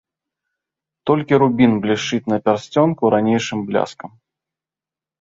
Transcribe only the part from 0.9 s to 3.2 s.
Толькі рубін блішчыць на пярсцёнку